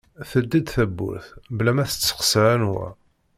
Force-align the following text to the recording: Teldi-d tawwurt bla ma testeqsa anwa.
Teldi-d 0.29 0.67
tawwurt 0.73 1.27
bla 1.57 1.71
ma 1.75 1.85
testeqsa 1.89 2.41
anwa. 2.53 2.87